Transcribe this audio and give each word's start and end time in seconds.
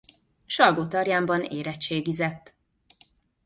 Salgótarjánban 0.45 1.41
érettségizett. 1.43 2.55